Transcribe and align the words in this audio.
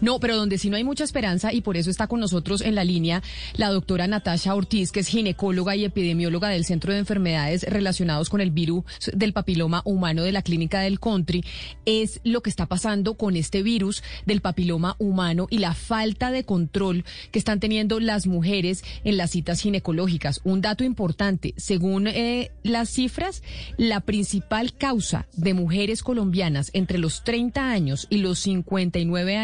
No, 0.00 0.18
pero 0.18 0.34
donde 0.34 0.58
sí 0.58 0.70
no 0.70 0.76
hay 0.76 0.82
mucha 0.82 1.04
esperanza 1.04 1.52
y 1.52 1.60
por 1.60 1.76
eso 1.76 1.88
está 1.88 2.08
con 2.08 2.18
nosotros 2.18 2.62
en 2.62 2.74
la 2.74 2.82
línea 2.82 3.22
la 3.54 3.68
doctora 3.68 4.08
Natasha 4.08 4.56
Ortiz, 4.56 4.90
que 4.90 4.98
es 4.98 5.06
ginecóloga 5.06 5.76
y 5.76 5.84
epidemióloga 5.84 6.48
del 6.48 6.64
Centro 6.64 6.92
de 6.92 6.98
Enfermedades 6.98 7.62
Relacionados 7.62 8.28
con 8.28 8.40
el 8.40 8.50
Virus 8.50 8.82
del 9.12 9.32
Papiloma 9.32 9.82
Humano 9.84 10.24
de 10.24 10.32
la 10.32 10.42
Clínica 10.42 10.80
del 10.80 10.98
Country, 10.98 11.44
es 11.84 12.20
lo 12.24 12.40
que 12.40 12.50
está 12.50 12.66
pasando 12.66 13.14
con 13.14 13.36
este 13.36 13.62
virus 13.62 14.02
del 14.24 14.40
papiloma 14.40 14.96
humano 14.98 15.46
y 15.48 15.58
la 15.58 15.74
falta 15.74 16.32
de 16.32 16.42
control 16.42 17.04
que 17.30 17.38
están 17.38 17.60
teniendo 17.60 18.00
las 18.00 18.26
mujeres 18.26 18.82
en 19.04 19.16
las 19.16 19.30
citas 19.30 19.60
ginecológicas. 19.60 20.40
Un 20.42 20.60
dato 20.60 20.82
importante, 20.82 21.54
según 21.56 22.08
eh, 22.08 22.50
las 22.64 22.88
cifras, 22.88 23.44
la 23.76 24.00
principal 24.00 24.76
causa 24.76 25.28
de 25.36 25.54
mujeres 25.54 26.02
colombianas 26.02 26.70
entre 26.72 26.98
los 26.98 27.22
30 27.22 27.70
años 27.70 28.08
y 28.10 28.18
los 28.18 28.40
59 28.40 29.34
años 29.34 29.35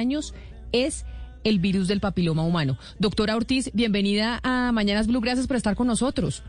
es 0.73 1.05
el 1.45 1.59
virus 1.59 1.89
del 1.89 2.01
papiloma 2.01 2.45
humano. 2.45 2.79
Doctora 2.99 3.37
Ortiz, 3.37 3.71
bienvenida 3.75 4.41
a 4.43 4.73
Mañanas 4.73 5.07
Blue. 5.07 5.21
Gracias 5.21 5.47
por 5.47 5.57
estar 5.57 5.75
con 5.75 5.87
nosotros. 5.87 6.43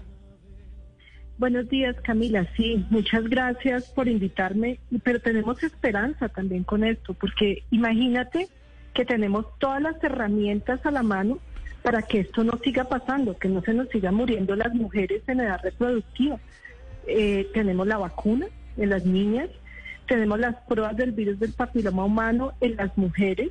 Buenos 1.37 1.67
días, 1.67 1.95
Camila. 2.03 2.47
Sí, 2.55 2.85
muchas 2.89 3.23
gracias 3.25 3.89
por 3.89 4.07
invitarme, 4.07 4.79
pero 5.03 5.19
tenemos 5.19 5.61
esperanza 5.63 6.29
también 6.29 6.63
con 6.63 6.83
esto, 6.83 7.13
porque 7.15 7.63
imagínate 7.71 8.47
que 8.93 9.03
tenemos 9.03 9.45
todas 9.59 9.81
las 9.81 10.01
herramientas 10.03 10.85
a 10.85 10.91
la 10.91 11.03
mano 11.03 11.39
para 11.81 12.03
que 12.03 12.21
esto 12.21 12.43
no 12.43 12.59
siga 12.63 12.85
pasando, 12.85 13.37
que 13.37 13.49
no 13.49 13.61
se 13.61 13.73
nos 13.73 13.89
siga 13.89 14.11
muriendo 14.11 14.55
las 14.55 14.73
mujeres 14.73 15.23
en 15.27 15.41
edad 15.41 15.59
reproductiva. 15.63 16.39
Eh, 17.07 17.49
tenemos 17.53 17.87
la 17.87 17.97
vacuna 17.97 18.45
en 18.77 18.89
las 18.89 19.05
niñas, 19.05 19.49
tenemos 20.07 20.39
las 20.39 20.55
pruebas 20.67 20.95
del 20.97 21.11
virus 21.11 21.39
del 21.39 21.53
papiloma 21.53 22.05
humano 22.05 22.53
en 22.61 22.75
las 22.75 22.97
mujeres 22.97 23.49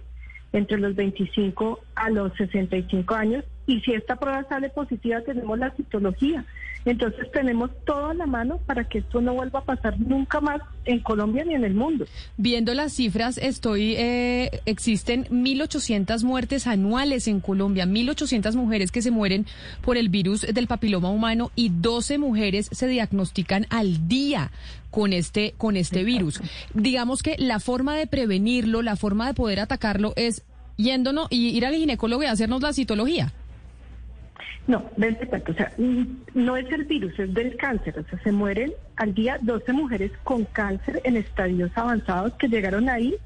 entre 0.53 0.79
los 0.79 0.95
25 0.95 1.81
a 1.95 2.11
los 2.11 2.33
65 2.37 3.15
años 3.15 3.45
y 3.67 3.81
si 3.81 3.93
esta 3.95 4.17
prueba 4.17 4.45
sale 4.49 4.69
positiva 4.69 5.21
tenemos 5.23 5.59
la 5.59 5.71
citología. 5.71 6.45
Entonces 6.85 7.31
tenemos 7.33 7.71
todo 7.87 8.07
a 8.07 8.15
la 8.15 8.27
mano 8.27 8.59
para 8.67 8.89
que 8.89 8.99
esto 8.99 9.21
no 9.21 9.35
vuelva 9.35 9.61
a 9.61 9.65
pasar 9.65 9.99
nunca 10.01 10.41
más 10.41 10.61
en 10.85 11.01
Colombia 11.01 11.45
ni 11.45 11.55
en 11.55 11.65
el 11.65 11.75
mundo. 11.75 12.07
Viendo 12.37 12.75
las 12.75 12.93
cifras, 12.93 13.39
estoy 13.39 13.95
eh, 13.97 14.61
existen 14.67 15.27
1.800 15.27 16.25
muertes 16.25 16.67
anuales 16.67 17.29
en 17.29 17.41
Colombia, 17.41 17.87
1.800 17.87 18.55
mujeres 18.57 18.91
que 18.91 19.03
se 19.03 19.11
mueren 19.11 19.47
por 19.81 19.97
el 19.97 20.09
virus 20.09 20.43
del 20.43 20.67
papiloma 20.67 21.11
humano 21.11 21.53
y 21.55 21.71
12 21.71 22.19
mujeres 22.19 22.69
se 22.73 22.89
diagnostican 22.89 23.67
al 23.71 24.09
día 24.09 24.51
con 24.91 25.13
este 25.13 25.55
con 25.57 25.77
este 25.77 26.05
virus. 26.05 26.41
Digamos 26.75 27.23
que 27.23 27.37
la 27.39 27.61
forma 27.61 27.97
de 27.97 28.07
prevenirlo, 28.07 28.83
la 28.83 28.97
forma 28.97 29.27
de 29.27 29.35
poder 29.35 29.61
atacarlo 29.61 30.13
es 30.17 30.43
yéndonos 30.77 31.29
y 31.31 31.49
ir 31.49 31.65
al 31.67 31.75
ginecólogo 31.75 32.23
y 32.23 32.27
hacernos 32.27 32.63
la 32.63 32.73
citología. 32.73 33.33
No, 34.67 34.85
ven, 34.97 35.19
o 35.49 35.53
sea, 35.55 35.73
no 36.35 36.57
es 36.57 36.71
el 36.71 36.85
virus, 36.85 37.19
es 37.19 37.35
del 37.35 37.57
cáncer. 37.57 37.99
O 37.99 38.05
sea, 38.05 38.23
se 38.23 38.33
mueren 38.33 38.73
al 38.97 39.15
día 39.15 39.39
12 39.41 39.73
mujeres 39.73 40.13
con 40.23 40.45
cáncer 40.45 41.01
en 41.05 41.17
estadios 41.17 41.71
avanzados 41.75 42.35
que 42.35 42.49
llegaron 42.49 42.89
ahí 42.89 43.17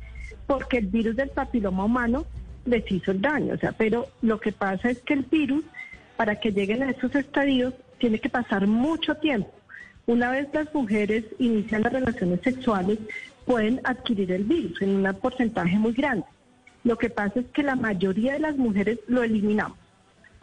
porque 0.47 0.79
el 0.79 0.87
virus 0.87 1.17
del 1.17 1.29
papiloma 1.29 1.85
humano 1.85 2.25
les 2.65 2.91
hizo 2.91 3.11
el 3.11 3.21
daño. 3.21 3.55
O 3.55 3.59
sea, 3.59 3.73
pero 3.73 4.07
lo 4.23 4.41
que 4.41 4.53
pasa 4.53 4.91
es 4.91 5.01
que 5.01 5.15
el 5.15 5.23
virus, 5.25 5.65
para 6.17 6.41
que 6.41 6.53
lleguen 6.53 6.83
a 6.83 6.91
esos 6.91 7.15
estadios, 7.15 7.75
tiene 7.99 8.19
que 8.19 8.31
pasar 8.31 8.67
mucho 8.67 9.17
tiempo. 9.17 9.51
Una 10.07 10.31
vez 10.31 10.49
las 10.53 10.73
mujeres 10.73 11.25
inician 11.39 11.83
las 11.83 11.93
relaciones 11.93 12.41
sexuales, 12.43 12.99
pueden 13.45 13.81
adquirir 13.85 14.33
el 14.33 14.45
virus 14.45 14.81
en 14.81 15.05
un 15.05 15.15
porcentaje 15.15 15.77
muy 15.79 15.93
grande. 15.93 16.25
Lo 16.85 16.97
que 16.97 17.11
pasa 17.11 17.41
es 17.41 17.47
que 17.47 17.63
la 17.63 17.75
mayoría 17.75 18.35
de 18.35 18.41
las 18.41 18.57
mujeres 18.57 18.99
lo 19.09 19.23
eliminamos 19.23 19.77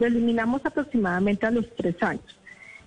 lo 0.04 0.18
eliminamos 0.18 0.64
aproximadamente 0.66 1.46
a 1.46 1.50
los 1.50 1.66
tres 1.76 2.00
años. 2.02 2.24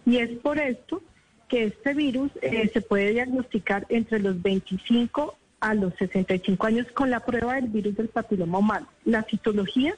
Y 0.06 0.18
es 0.18 0.30
por 0.40 0.60
esto 0.60 1.02
que 1.48 1.66
este 1.66 1.94
virus 1.94 2.32
eh, 2.42 2.70
se 2.72 2.82
puede 2.82 3.12
diagnosticar 3.12 3.86
entre 3.90 4.20
los 4.20 4.42
25 4.42 5.36
a 5.60 5.74
los 5.74 5.94
65 5.96 6.68
años 6.68 6.88
con 6.94 7.10
la 7.10 7.22
prueba 7.22 7.56
del 7.56 7.70
virus 7.70 7.96
del 7.96 8.10
papiloma 8.10 8.60
humano. 8.60 8.88
La 9.06 9.24
citología 9.24 9.96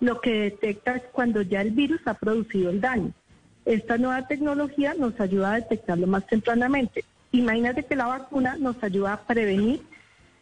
lo 0.00 0.20
que 0.20 0.32
detecta 0.32 0.96
es 0.96 1.02
cuando 1.12 1.42
ya 1.42 1.60
el 1.60 1.72
virus 1.72 2.00
ha 2.06 2.14
producido 2.14 2.70
el 2.70 2.80
daño. 2.80 3.12
Esta 3.64 3.98
nueva 3.98 4.26
tecnología 4.26 4.94
nos 4.94 5.20
ayuda 5.20 5.52
a 5.52 5.60
detectarlo 5.60 6.06
más 6.06 6.26
tempranamente. 6.26 7.04
Imagínate 7.30 7.84
que 7.84 7.96
la 7.96 8.06
vacuna 8.06 8.56
nos 8.56 8.82
ayuda 8.82 9.12
a 9.12 9.20
prevenir 9.20 9.82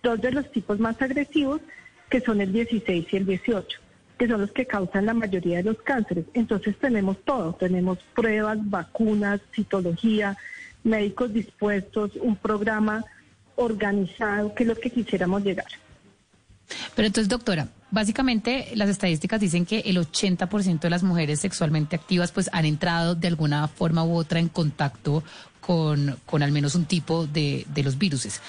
dos 0.02 0.20
de 0.20 0.32
los 0.32 0.50
tipos 0.50 0.78
más 0.78 1.00
agresivos, 1.02 1.60
que 2.08 2.20
son 2.20 2.40
el 2.40 2.52
16 2.52 3.06
y 3.10 3.16
el 3.16 3.26
18 3.26 3.80
que 4.20 4.28
son 4.28 4.42
los 4.42 4.52
que 4.52 4.66
causan 4.66 5.06
la 5.06 5.14
mayoría 5.14 5.56
de 5.56 5.62
los 5.62 5.78
cánceres. 5.78 6.26
Entonces 6.34 6.76
tenemos 6.78 7.16
todo, 7.24 7.54
tenemos 7.54 7.96
pruebas, 8.14 8.58
vacunas, 8.60 9.40
citología, 9.54 10.36
médicos 10.84 11.32
dispuestos, 11.32 12.10
un 12.16 12.36
programa 12.36 13.02
organizado, 13.56 14.54
que 14.54 14.64
es 14.64 14.68
lo 14.68 14.74
que 14.76 14.90
quisiéramos 14.90 15.42
llegar. 15.42 15.64
Pero 16.94 17.06
entonces, 17.06 17.30
doctora, 17.30 17.68
básicamente 17.90 18.68
las 18.74 18.90
estadísticas 18.90 19.40
dicen 19.40 19.64
que 19.64 19.78
el 19.86 19.96
80% 19.96 20.80
de 20.80 20.90
las 20.90 21.02
mujeres 21.02 21.40
sexualmente 21.40 21.96
activas 21.96 22.30
pues 22.30 22.50
han 22.52 22.66
entrado 22.66 23.14
de 23.14 23.26
alguna 23.26 23.68
forma 23.68 24.04
u 24.04 24.16
otra 24.16 24.38
en 24.38 24.50
contacto 24.50 25.24
con, 25.62 26.18
con 26.26 26.42
al 26.42 26.52
menos 26.52 26.74
un 26.74 26.84
tipo 26.84 27.26
de, 27.26 27.64
de 27.72 27.82
los 27.82 27.96
viruses. 27.96 28.42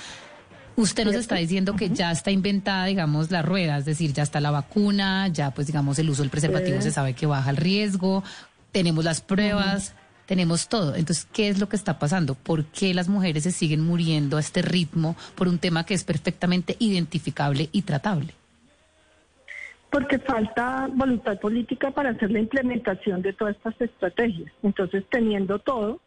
Usted 0.75 1.05
nos 1.05 1.15
está 1.15 1.35
diciendo 1.35 1.75
que 1.75 1.89
ya 1.89 2.11
está 2.11 2.31
inventada, 2.31 2.85
digamos, 2.85 3.29
la 3.29 3.41
rueda, 3.41 3.77
es 3.77 3.85
decir, 3.85 4.13
ya 4.13 4.23
está 4.23 4.39
la 4.39 4.51
vacuna, 4.51 5.27
ya 5.27 5.51
pues 5.51 5.67
digamos 5.67 5.99
el 5.99 6.09
uso 6.09 6.21
del 6.21 6.31
preservativo 6.31 6.81
se 6.81 6.91
sabe 6.91 7.13
que 7.13 7.25
baja 7.25 7.49
el 7.49 7.57
riesgo, 7.57 8.23
tenemos 8.71 9.03
las 9.03 9.21
pruebas, 9.21 9.93
tenemos 10.25 10.69
todo. 10.69 10.95
Entonces, 10.95 11.27
¿qué 11.33 11.49
es 11.49 11.59
lo 11.59 11.67
que 11.67 11.75
está 11.75 11.99
pasando? 11.99 12.35
¿Por 12.35 12.63
qué 12.65 12.93
las 12.93 13.09
mujeres 13.09 13.43
se 13.43 13.51
siguen 13.51 13.81
muriendo 13.81 14.37
a 14.37 14.39
este 14.39 14.61
ritmo 14.61 15.17
por 15.35 15.49
un 15.49 15.59
tema 15.59 15.85
que 15.85 15.93
es 15.93 16.05
perfectamente 16.05 16.77
identificable 16.79 17.67
y 17.73 17.81
tratable? 17.81 18.33
Porque 19.89 20.19
falta 20.19 20.87
voluntad 20.89 21.37
política 21.37 21.91
para 21.91 22.11
hacer 22.11 22.31
la 22.31 22.39
implementación 22.39 23.21
de 23.21 23.33
todas 23.33 23.57
estas 23.57 23.81
estrategias. 23.81 24.49
Entonces, 24.63 25.03
teniendo 25.11 25.59
todo, 25.59 25.99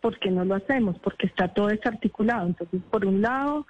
¿por 0.00 0.18
qué 0.18 0.32
no 0.32 0.44
lo 0.44 0.56
hacemos? 0.56 0.98
Porque 0.98 1.28
está 1.28 1.46
todo 1.46 1.68
desarticulado. 1.68 2.48
Entonces, 2.48 2.80
por 2.90 3.06
un 3.06 3.22
lado, 3.22 3.68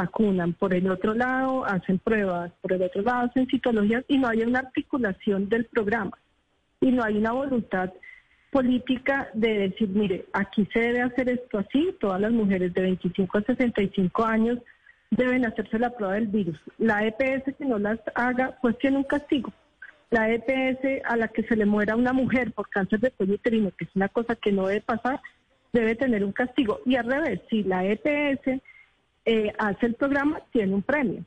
vacunan, 0.00 0.54
por 0.54 0.72
el 0.72 0.90
otro 0.90 1.12
lado 1.14 1.64
hacen 1.66 1.98
pruebas, 1.98 2.50
por 2.62 2.72
el 2.72 2.82
otro 2.82 3.02
lado 3.02 3.26
hacen 3.26 3.46
citologías 3.46 4.04
y 4.08 4.16
no 4.18 4.28
hay 4.28 4.42
una 4.42 4.60
articulación 4.60 5.48
del 5.48 5.66
programa 5.66 6.16
y 6.80 6.90
no 6.90 7.04
hay 7.04 7.18
una 7.18 7.32
voluntad 7.32 7.92
política 8.50 9.28
de 9.34 9.68
decir, 9.68 9.88
mire, 9.90 10.24
aquí 10.32 10.66
se 10.72 10.80
debe 10.80 11.02
hacer 11.02 11.28
esto 11.28 11.58
así, 11.58 11.94
todas 12.00 12.20
las 12.20 12.32
mujeres 12.32 12.72
de 12.72 12.80
25 12.80 13.38
a 13.38 13.42
65 13.42 14.24
años 14.24 14.58
deben 15.10 15.44
hacerse 15.44 15.78
la 15.78 15.90
prueba 15.90 16.14
del 16.14 16.28
virus. 16.28 16.58
La 16.78 17.04
EPS 17.06 17.54
que 17.56 17.64
no 17.66 17.78
las 17.78 17.98
haga, 18.14 18.56
pues 18.62 18.78
tiene 18.78 18.96
un 18.96 19.04
castigo. 19.04 19.52
La 20.10 20.32
EPS 20.32 21.02
a 21.04 21.16
la 21.16 21.28
que 21.28 21.42
se 21.44 21.56
le 21.56 21.66
muera 21.66 21.94
una 21.94 22.12
mujer 22.12 22.52
por 22.52 22.68
cáncer 22.70 23.00
de 23.00 23.10
cuello 23.10 23.34
uterino, 23.34 23.70
que 23.76 23.84
es 23.84 23.90
una 23.94 24.08
cosa 24.08 24.34
que 24.34 24.50
no 24.50 24.66
debe 24.66 24.80
pasar, 24.80 25.20
debe 25.72 25.94
tener 25.94 26.24
un 26.24 26.32
castigo. 26.32 26.80
Y 26.86 26.96
al 26.96 27.06
revés, 27.06 27.40
si 27.50 27.62
la 27.62 27.84
EPS 27.84 28.60
eh, 29.24 29.52
hace 29.58 29.86
el 29.86 29.94
programa, 29.94 30.40
tiene 30.52 30.74
un 30.74 30.82
premio. 30.82 31.24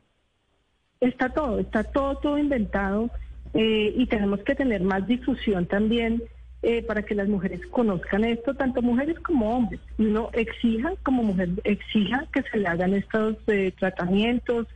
Está 1.00 1.30
todo, 1.30 1.60
está 1.60 1.84
todo, 1.84 2.16
todo 2.18 2.38
inventado 2.38 3.10
eh, 3.54 3.94
y 3.96 4.06
tenemos 4.08 4.40
que 4.42 4.56
tener 4.56 4.82
más 4.82 5.06
difusión 5.06 5.66
también 5.66 6.24
eh, 6.62 6.82
para 6.84 7.04
que 7.04 7.14
las 7.14 7.28
mujeres 7.28 7.62
conozcan 7.68 8.24
esto, 8.24 8.56
tanto 8.56 8.82
mujeres 8.82 9.20
como 9.20 9.56
hombres. 9.56 9.82
Y 9.98 10.06
uno 10.06 10.30
exija, 10.34 10.94
como 11.04 11.24
mujer, 11.24 11.50
exija 11.64 12.26
que 12.34 12.42
se 12.44 12.58
le 12.58 12.68
hagan 12.68 12.94
estos 12.94 13.38
tratamientos, 13.78 14.68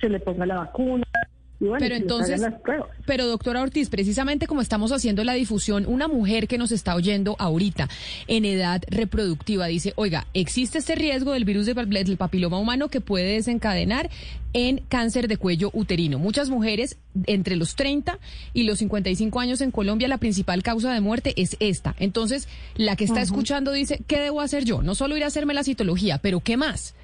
se 0.00 0.08
le 0.08 0.20
ponga 0.20 0.46
la 0.46 0.58
vacuna, 0.58 1.03
pero 1.58 1.94
entonces, 1.94 2.42
pero 3.06 3.26
doctora 3.26 3.62
Ortiz, 3.62 3.88
precisamente 3.88 4.46
como 4.46 4.60
estamos 4.60 4.92
haciendo 4.92 5.24
la 5.24 5.34
difusión, 5.34 5.86
una 5.86 6.08
mujer 6.08 6.48
que 6.48 6.58
nos 6.58 6.72
está 6.72 6.94
oyendo 6.94 7.36
ahorita 7.38 7.88
en 8.26 8.44
edad 8.44 8.82
reproductiva 8.88 9.66
dice, 9.66 9.92
oiga, 9.96 10.26
existe 10.34 10.78
este 10.78 10.94
riesgo 10.94 11.32
del 11.32 11.44
virus 11.44 11.66
del 11.66 12.16
papiloma 12.16 12.58
humano 12.58 12.88
que 12.88 13.00
puede 13.00 13.34
desencadenar 13.34 14.10
en 14.52 14.82
cáncer 14.88 15.28
de 15.28 15.36
cuello 15.36 15.70
uterino. 15.72 16.18
Muchas 16.18 16.48
mujeres 16.48 16.96
entre 17.26 17.56
los 17.56 17.74
30 17.74 18.18
y 18.52 18.64
los 18.64 18.78
55 18.78 19.40
años 19.40 19.60
en 19.60 19.70
Colombia, 19.70 20.08
la 20.08 20.18
principal 20.18 20.62
causa 20.62 20.92
de 20.92 21.00
muerte 21.00 21.34
es 21.36 21.56
esta. 21.60 21.94
Entonces, 21.98 22.48
la 22.76 22.96
que 22.96 23.04
está 23.04 23.20
escuchando 23.20 23.72
dice, 23.72 24.00
¿qué 24.06 24.20
debo 24.20 24.40
hacer 24.40 24.64
yo? 24.64 24.82
No 24.82 24.94
solo 24.94 25.16
ir 25.16 25.24
a 25.24 25.28
hacerme 25.28 25.54
la 25.54 25.64
citología, 25.64 26.18
pero 26.18 26.40
¿qué 26.40 26.56
más? 26.56 26.94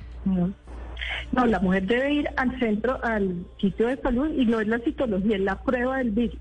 No, 1.32 1.46
la 1.46 1.60
mujer 1.60 1.86
debe 1.86 2.12
ir 2.12 2.28
al 2.36 2.58
centro, 2.58 2.98
al 3.04 3.46
sitio 3.60 3.88
de 3.88 3.96
salud 3.96 4.30
y 4.36 4.46
no 4.46 4.60
es 4.60 4.68
la 4.68 4.78
citología, 4.80 5.36
es 5.36 5.42
la 5.42 5.62
prueba 5.62 5.98
del 5.98 6.10
virus. 6.10 6.38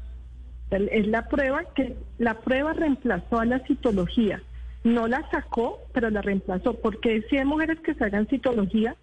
Es 0.72 1.08
la 1.08 1.28
prueba 1.28 1.64
que 1.76 1.96
la 2.20 2.36
prueba 2.36 2.74
reemplazó 2.74 3.40
a 3.40 3.46
la 3.46 3.60
citología. 3.60 4.42
No 4.84 5.08
la 5.08 5.30
sacó, 5.32 5.80
pero 5.94 6.10
la 6.10 6.22
reemplazó, 6.22 6.76
porque 6.76 7.24
si 7.30 7.38
hay 7.38 7.46
mujeres 7.46 7.80
que 7.80 7.96
se 7.96 8.04
hagan 8.04 8.28
citología, 8.28 8.96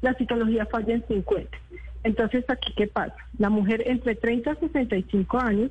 la 0.00 0.14
citología 0.14 0.66
falla 0.66 0.94
en 0.94 1.06
50. 1.06 1.58
Entonces, 2.04 2.44
¿aquí 2.48 2.72
qué 2.74 2.86
pasa? 2.86 3.14
La 3.38 3.50
mujer 3.50 3.82
entre 3.86 4.14
30 4.14 4.52
y 4.52 4.56
65 4.66 5.38
años 5.38 5.70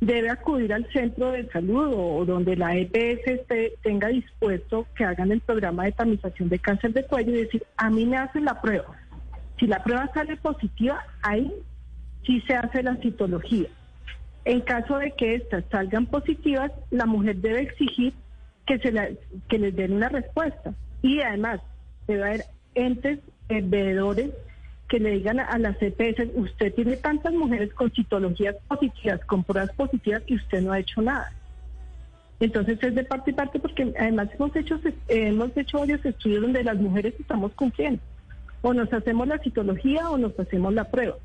debe 0.00 0.30
acudir 0.30 0.72
al 0.72 0.86
centro 0.92 1.32
de 1.32 1.48
salud 1.48 1.92
o, 1.94 2.24
donde 2.24 2.56
la 2.56 2.76
EPS 2.76 3.46
tenga 3.82 4.08
dispuesto 4.08 4.86
que 4.94 5.04
hagan 5.04 5.32
el 5.32 5.40
programa 5.40 5.84
de 5.84 5.92
tamización 5.92 6.48
de 6.48 6.58
cáncer 6.58 6.92
de 6.92 7.04
cuello 7.04 7.32
y 7.32 7.44
decir, 7.44 7.64
a 7.76 7.90
mí 7.90 8.04
me 8.04 8.18
hacen 8.18 8.44
la 8.44 8.60
prueba. 8.60 8.86
Si 9.58 9.66
la 9.66 9.82
prueba 9.82 10.10
sale 10.12 10.36
positiva, 10.36 11.02
ahí 11.22 11.52
sí 12.24 12.42
se 12.46 12.54
hace 12.54 12.82
la 12.82 12.96
citología. 12.96 13.68
En 14.44 14.60
caso 14.60 14.98
de 14.98 15.12
que 15.12 15.34
estas 15.34 15.64
salgan 15.70 16.06
positivas, 16.06 16.70
la 16.90 17.06
mujer 17.06 17.36
debe 17.36 17.62
exigir 17.62 18.12
que, 18.66 18.78
se 18.78 18.92
la, 18.92 19.08
que 19.48 19.58
les 19.58 19.74
den 19.74 19.92
una 19.92 20.08
respuesta. 20.08 20.74
Y 21.02 21.20
además, 21.20 21.60
debe 22.06 22.22
haber 22.22 22.44
entes 22.74 23.18
eh, 23.48 23.62
que 24.88 25.00
le 25.00 25.10
digan 25.10 25.40
a, 25.40 25.58
las 25.58 25.76
EPS, 25.80 26.30
usted 26.34 26.74
tiene 26.74 26.96
tantas 26.96 27.32
mujeres 27.32 27.72
con 27.74 27.90
citologías 27.90 28.56
positivas, 28.68 29.24
con 29.24 29.42
pruebas 29.42 29.74
positivas, 29.74 30.22
y 30.26 30.36
usted 30.36 30.62
no 30.62 30.72
ha 30.72 30.78
hecho 30.78 31.02
nada. 31.02 31.32
Entonces 32.38 32.78
es 32.82 32.94
de 32.94 33.04
parte 33.04 33.30
y 33.30 33.34
parte 33.34 33.58
porque 33.58 33.92
además 33.98 34.28
hemos 34.34 34.54
hecho, 34.54 34.78
hemos 35.08 35.56
hecho 35.56 35.78
varios 35.78 36.04
estudios 36.04 36.42
donde 36.42 36.62
las 36.62 36.76
mujeres 36.76 37.14
estamos 37.18 37.52
cumpliendo. 37.52 38.00
O 38.62 38.74
nos 38.74 38.92
hacemos 38.92 39.26
la 39.26 39.38
citología 39.38 40.10
o 40.10 40.18
nos 40.18 40.38
hacemos 40.38 40.72
la 40.74 40.84
prueba. 40.84 41.16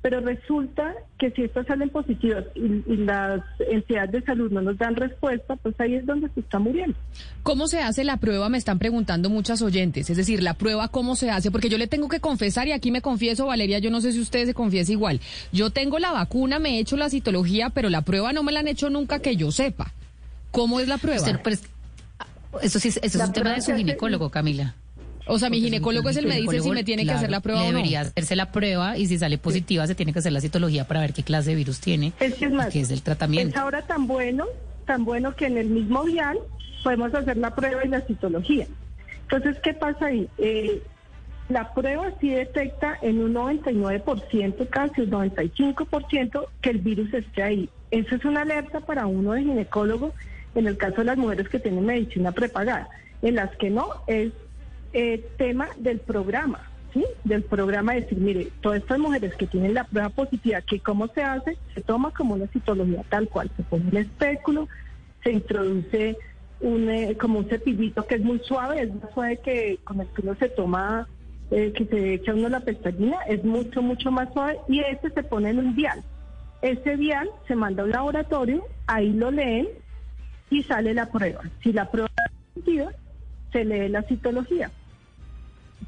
Pero 0.00 0.20
resulta 0.20 0.94
que 1.18 1.32
si 1.32 1.42
estas 1.42 1.66
salen 1.66 1.90
positivas 1.90 2.44
y, 2.54 2.96
las 2.98 3.42
entidades 3.58 4.12
de 4.12 4.22
salud 4.22 4.50
no 4.52 4.62
nos 4.62 4.78
dan 4.78 4.94
respuesta, 4.94 5.56
pues 5.56 5.74
ahí 5.80 5.96
es 5.96 6.06
donde 6.06 6.28
se 6.34 6.40
está 6.40 6.60
muriendo. 6.60 6.96
¿Cómo 7.42 7.66
se 7.66 7.80
hace 7.80 8.04
la 8.04 8.18
prueba? 8.18 8.48
Me 8.48 8.58
están 8.58 8.78
preguntando 8.78 9.28
muchas 9.28 9.60
oyentes. 9.60 10.08
Es 10.08 10.16
decir, 10.16 10.42
la 10.42 10.54
prueba, 10.54 10.88
¿cómo 10.88 11.16
se 11.16 11.30
hace? 11.30 11.50
Porque 11.50 11.68
yo 11.68 11.78
le 11.78 11.88
tengo 11.88 12.08
que 12.08 12.20
confesar, 12.20 12.68
y 12.68 12.72
aquí 12.72 12.92
me 12.92 13.02
confieso, 13.02 13.46
Valeria, 13.46 13.80
yo 13.80 13.90
no 13.90 14.00
sé 14.00 14.12
si 14.12 14.20
ustedes 14.20 14.46
se 14.46 14.54
confiesa 14.54 14.92
igual. 14.92 15.20
Yo 15.52 15.70
tengo 15.70 15.98
la 15.98 16.12
vacuna, 16.12 16.60
me 16.60 16.76
he 16.76 16.78
hecho 16.78 16.96
la 16.96 17.10
citología, 17.10 17.70
pero 17.70 17.90
la 17.90 18.02
prueba 18.02 18.32
no 18.32 18.44
me 18.44 18.52
la 18.52 18.60
han 18.60 18.68
hecho 18.68 18.90
nunca 18.90 19.18
que 19.18 19.34
yo 19.34 19.50
sepa. 19.50 19.92
¿Cómo 20.52 20.78
es 20.78 20.86
la 20.86 20.98
prueba? 20.98 21.26
eso 22.62 22.78
sí, 22.78 22.88
eso 22.88 23.00
es 23.02 23.16
un 23.16 23.32
tema 23.32 23.52
de 23.52 23.62
su 23.62 23.74
ginecólogo, 23.74 24.30
Camila. 24.30 24.74
O 25.28 25.38
sea, 25.38 25.50
mi 25.50 25.60
ginecólogo 25.60 26.08
es 26.08 26.16
el 26.16 26.26
me 26.26 26.36
dice 26.36 26.60
si 26.60 26.70
me 26.70 26.84
tiene 26.84 27.04
que 27.04 27.12
hacer 27.12 27.30
la 27.30 27.40
prueba 27.40 27.62
o 27.62 27.64
no. 27.64 27.78
Debería 27.78 28.00
hacerse 28.00 28.36
la 28.36 28.50
prueba 28.50 28.96
y 28.96 29.06
si 29.06 29.18
sale 29.18 29.38
positiva 29.38 29.86
se 29.86 29.94
tiene 29.94 30.12
que 30.12 30.18
hacer 30.18 30.32
la 30.32 30.40
citología 30.40 30.86
para 30.86 31.00
ver 31.00 31.12
qué 31.12 31.22
clase 31.22 31.50
de 31.50 31.56
virus 31.56 31.80
tiene 31.80 32.12
es 32.20 32.34
que 32.34 32.46
es 32.46 32.52
más, 32.52 32.72
qué 32.72 32.80
es 32.80 32.90
el 32.90 33.02
tratamiento. 33.02 33.50
Es 33.50 33.56
ahora 33.56 33.82
tan 33.82 34.06
bueno, 34.06 34.46
tan 34.86 35.04
bueno 35.04 35.34
que 35.36 35.46
en 35.46 35.58
el 35.58 35.68
mismo 35.68 36.04
vial 36.04 36.38
podemos 36.82 37.14
hacer 37.14 37.36
la 37.36 37.54
prueba 37.54 37.84
y 37.84 37.88
la 37.88 38.00
citología. 38.02 38.66
Entonces, 39.22 39.58
¿qué 39.62 39.74
pasa 39.74 40.06
ahí? 40.06 40.28
Eh, 40.38 40.82
la 41.48 41.72
prueba 41.74 42.12
sí 42.20 42.30
detecta 42.30 42.98
en 43.02 43.22
un 43.22 43.34
99%, 43.34 44.68
casi 44.68 45.02
un 45.02 45.10
95%, 45.10 46.46
que 46.60 46.70
el 46.70 46.78
virus 46.78 47.12
esté 47.12 47.42
ahí. 47.42 47.68
Eso 47.90 48.16
es 48.16 48.24
una 48.24 48.42
alerta 48.42 48.80
para 48.80 49.06
uno 49.06 49.32
de 49.32 49.42
ginecólogo 49.42 50.12
en 50.54 50.66
el 50.66 50.76
caso 50.76 50.96
de 50.96 51.04
las 51.04 51.16
mujeres 51.16 51.48
que 51.48 51.58
tienen 51.58 51.86
medicina 51.86 52.32
prepagada. 52.32 52.88
En 53.22 53.34
las 53.34 53.54
que 53.56 53.70
no, 53.70 53.88
es 54.06 54.32
eh, 54.92 55.24
tema 55.36 55.68
del 55.78 56.00
programa, 56.00 56.60
¿sí? 56.92 57.04
Del 57.24 57.42
programa 57.42 57.94
de 57.94 58.02
decir, 58.02 58.18
mire, 58.18 58.48
todas 58.60 58.80
estas 58.80 58.98
mujeres 58.98 59.34
que 59.36 59.46
tienen 59.46 59.74
la 59.74 59.84
prueba 59.84 60.08
positiva, 60.08 60.60
que 60.62 60.80
cómo 60.80 61.08
se 61.08 61.22
hace, 61.22 61.56
se 61.74 61.80
toma 61.82 62.12
como 62.12 62.34
una 62.34 62.46
citología 62.48 63.02
tal 63.08 63.28
cual, 63.28 63.50
se 63.56 63.62
pone 63.62 63.88
un 63.90 63.96
espéculo, 63.96 64.68
se 65.22 65.32
introduce 65.32 66.16
un, 66.60 66.88
eh, 66.88 67.16
como 67.18 67.40
un 67.40 67.48
cepillito 67.48 68.06
que 68.06 68.16
es 68.16 68.22
muy 68.22 68.40
suave, 68.40 68.82
es 68.82 68.94
más 68.94 69.12
suave 69.12 69.38
que 69.38 69.78
con 69.84 70.00
el 70.00 70.06
que 70.08 70.22
uno 70.22 70.34
se 70.36 70.48
toma, 70.48 71.08
eh, 71.50 71.72
que 71.74 71.84
se 71.86 72.14
echa 72.14 72.34
uno 72.34 72.48
la 72.48 72.60
pestañina, 72.60 73.18
es 73.28 73.44
mucho, 73.44 73.82
mucho 73.82 74.10
más 74.10 74.32
suave, 74.32 74.58
y 74.68 74.80
este 74.80 75.10
se 75.10 75.22
pone 75.22 75.50
en 75.50 75.58
un 75.58 75.74
vial. 75.74 76.02
Ese 76.62 76.96
vial 76.96 77.30
se 77.46 77.54
manda 77.54 77.82
a 77.82 77.86
un 77.86 77.92
laboratorio, 77.92 78.64
ahí 78.86 79.12
lo 79.12 79.30
leen 79.30 79.68
y 80.50 80.62
sale 80.64 80.94
la 80.94 81.10
prueba. 81.10 81.42
Si 81.62 81.72
la 81.72 81.90
prueba 81.90 82.08
es 82.26 82.32
positiva, 82.54 82.90
se 83.52 83.64
lee 83.64 83.88
la 83.88 84.02
citología. 84.02 84.70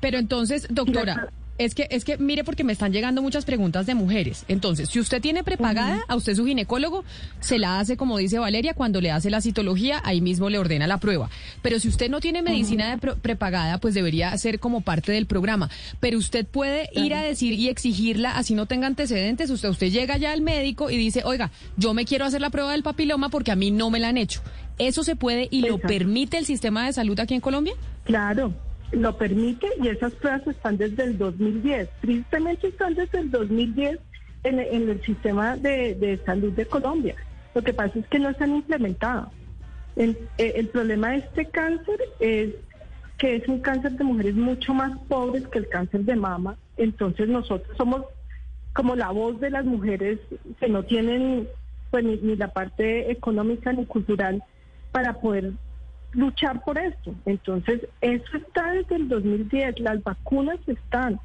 Pero 0.00 0.18
entonces, 0.18 0.66
doctora, 0.70 1.30
es 1.60 1.74
que, 1.74 1.86
es 1.90 2.06
que 2.06 2.16
mire, 2.16 2.42
porque 2.42 2.64
me 2.64 2.72
están 2.72 2.90
llegando 2.90 3.20
muchas 3.20 3.44
preguntas 3.44 3.84
de 3.84 3.94
mujeres. 3.94 4.46
Entonces, 4.48 4.88
si 4.88 4.98
usted 4.98 5.20
tiene 5.20 5.44
prepagada, 5.44 6.02
a 6.08 6.16
usted 6.16 6.34
su 6.34 6.46
ginecólogo 6.46 7.04
se 7.40 7.58
la 7.58 7.78
hace, 7.78 7.98
como 7.98 8.16
dice 8.16 8.38
Valeria, 8.38 8.72
cuando 8.72 9.02
le 9.02 9.10
hace 9.10 9.28
la 9.28 9.42
citología, 9.42 10.00
ahí 10.02 10.22
mismo 10.22 10.48
le 10.48 10.58
ordena 10.58 10.86
la 10.86 10.96
prueba. 10.96 11.28
Pero 11.60 11.78
si 11.78 11.88
usted 11.88 12.08
no 12.08 12.20
tiene 12.20 12.40
medicina 12.40 12.96
prepagada, 12.96 13.76
pues 13.76 13.92
debería 13.92 14.34
ser 14.38 14.58
como 14.58 14.80
parte 14.80 15.12
del 15.12 15.26
programa. 15.26 15.68
Pero 16.00 16.16
usted 16.16 16.46
puede 16.46 16.88
ir 16.94 17.12
a 17.12 17.22
decir 17.22 17.52
y 17.52 17.68
exigirla, 17.68 18.38
así 18.38 18.54
no 18.54 18.64
tenga 18.64 18.86
antecedentes. 18.86 19.50
Usted, 19.50 19.68
usted 19.68 19.90
llega 19.90 20.16
ya 20.16 20.32
al 20.32 20.40
médico 20.40 20.88
y 20.88 20.96
dice, 20.96 21.24
oiga, 21.26 21.50
yo 21.76 21.92
me 21.92 22.06
quiero 22.06 22.24
hacer 22.24 22.40
la 22.40 22.48
prueba 22.48 22.72
del 22.72 22.82
papiloma 22.82 23.28
porque 23.28 23.50
a 23.50 23.56
mí 23.56 23.70
no 23.70 23.90
me 23.90 24.00
la 24.00 24.08
han 24.08 24.16
hecho. 24.16 24.40
¿Eso 24.80 25.04
se 25.04 25.14
puede 25.14 25.46
y 25.50 25.60
lo 25.68 25.76
permite 25.76 26.38
el 26.38 26.46
sistema 26.46 26.86
de 26.86 26.94
salud 26.94 27.20
aquí 27.20 27.34
en 27.34 27.42
Colombia? 27.42 27.74
Claro, 28.04 28.54
lo 28.92 29.16
permite 29.18 29.68
y 29.82 29.88
esas 29.88 30.14
pruebas 30.14 30.46
están 30.46 30.78
desde 30.78 31.04
el 31.04 31.18
2010. 31.18 31.88
Tristemente 32.00 32.68
están 32.68 32.94
desde 32.94 33.18
el 33.18 33.30
2010 33.30 33.98
en, 34.44 34.58
el 34.58 35.02
sistema 35.02 35.58
de, 35.58 36.18
salud 36.24 36.52
de 36.52 36.64
Colombia. 36.64 37.14
Lo 37.54 37.62
que 37.62 37.74
pasa 37.74 37.98
es 37.98 38.06
que 38.06 38.18
no 38.18 38.32
se 38.32 38.44
han 38.44 38.56
implementado. 38.56 39.30
El, 39.96 40.16
eh, 40.38 40.54
el 40.56 40.68
problema 40.68 41.10
de 41.10 41.18
este 41.18 41.44
cáncer 41.44 42.00
es 42.18 42.54
que 43.18 43.36
es 43.36 43.46
un 43.48 43.60
cáncer 43.60 43.92
de 43.92 44.04
mujeres 44.04 44.34
mucho 44.34 44.72
más 44.72 44.98
pobres 45.08 45.46
que 45.48 45.58
el 45.58 45.68
cáncer 45.68 46.06
de 46.06 46.16
mama. 46.16 46.56
Entonces 46.78 47.28
nosotros 47.28 47.76
somos 47.76 48.04
como 48.72 48.96
la 48.96 49.10
voz 49.10 49.38
de 49.40 49.50
las 49.50 49.66
mujeres 49.66 50.20
que 50.58 50.68
no 50.70 50.84
tienen 50.84 51.46
pues 51.90 52.02
ni 52.02 52.36
la 52.36 52.48
parte 52.48 53.10
económica 53.10 53.74
ni 53.74 53.84
cultural 53.84 54.42
para 54.92 55.14
poder 55.14 55.52
luchar 56.12 56.62
por 56.64 56.78
esto. 56.78 57.14
Entonces, 57.24 57.86
eso 58.00 58.36
está 58.36 58.72
desde 58.72 58.96
el 58.96 59.08
2010, 59.08 59.80
las 59.80 60.02
vacunas 60.02 60.58
están. 60.66 61.20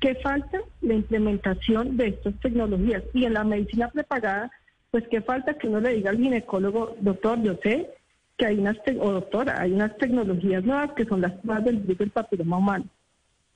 ¿Qué 0.00 0.14
falta? 0.16 0.60
La 0.80 0.94
implementación 0.94 1.96
de 1.96 2.08
estas 2.08 2.34
tecnologías. 2.40 3.02
Y 3.12 3.24
en 3.24 3.34
la 3.34 3.44
medicina 3.44 3.88
prepagada, 3.88 4.50
pues 4.90 5.04
qué 5.08 5.20
falta 5.20 5.54
que 5.54 5.68
uno 5.68 5.80
le 5.80 5.94
diga 5.94 6.10
al 6.10 6.16
ginecólogo, 6.16 6.96
doctor, 7.00 7.42
yo 7.42 7.56
sé 7.62 7.90
que 8.36 8.46
hay 8.46 8.58
unas, 8.58 8.78
o 8.98 9.12
doctora, 9.12 9.60
hay 9.60 9.72
unas 9.72 9.96
tecnologías 9.98 10.64
nuevas 10.64 10.92
que 10.92 11.04
son 11.04 11.20
las 11.20 11.32
pruebas 11.32 11.64
del 11.64 11.76
virus 11.76 11.98
del 11.98 12.10
papiloma 12.10 12.56
humano. 12.56 12.84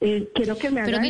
Eh, 0.00 0.28
quiero 0.34 0.58
que 0.58 0.70
me 0.70 0.82
haga 0.82 1.00